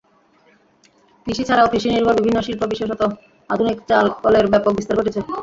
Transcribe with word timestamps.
কৃষি 1.27 1.43
ছাড়াও 1.45 1.71
কৃষি 1.71 1.87
নির্ভর 1.89 2.17
বিভিন্ন 2.19 2.37
শিল্প 2.43 2.61
বিশেষতঃ 2.71 3.09
আধুনিক 3.49 3.77
চাল 3.89 4.05
কলের 4.17 4.45
ব্যাপক 4.51 4.71
বিস্তার 4.77 4.97
ঘটেছে। 4.99 5.19